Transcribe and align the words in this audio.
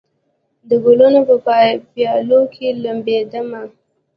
د 0.69 0.71
ګلونو 0.83 1.19
په 1.29 1.35
پیالو 1.93 2.41
کې 2.53 2.67
لمبېدمه 2.83 3.61